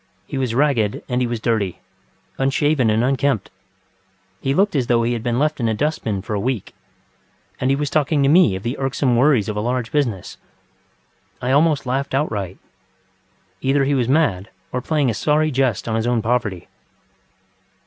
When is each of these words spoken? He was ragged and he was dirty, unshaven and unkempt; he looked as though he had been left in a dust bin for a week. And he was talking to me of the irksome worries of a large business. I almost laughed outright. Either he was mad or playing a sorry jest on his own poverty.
He 0.25 0.39
was 0.39 0.55
ragged 0.55 1.03
and 1.07 1.21
he 1.21 1.27
was 1.27 1.39
dirty, 1.39 1.79
unshaven 2.39 2.89
and 2.89 3.03
unkempt; 3.03 3.51
he 4.41 4.51
looked 4.51 4.75
as 4.75 4.87
though 4.87 5.03
he 5.03 5.13
had 5.13 5.21
been 5.21 5.37
left 5.37 5.59
in 5.59 5.67
a 5.69 5.75
dust 5.75 6.03
bin 6.03 6.23
for 6.23 6.33
a 6.33 6.39
week. 6.39 6.73
And 7.59 7.69
he 7.69 7.75
was 7.75 7.91
talking 7.91 8.23
to 8.23 8.27
me 8.27 8.55
of 8.55 8.63
the 8.63 8.79
irksome 8.79 9.15
worries 9.15 9.47
of 9.47 9.55
a 9.55 9.61
large 9.61 9.91
business. 9.91 10.37
I 11.39 11.51
almost 11.51 11.85
laughed 11.85 12.15
outright. 12.15 12.57
Either 13.61 13.83
he 13.83 13.93
was 13.93 14.09
mad 14.09 14.49
or 14.71 14.81
playing 14.81 15.11
a 15.11 15.13
sorry 15.13 15.51
jest 15.51 15.87
on 15.87 15.95
his 15.95 16.07
own 16.07 16.23
poverty. 16.23 16.67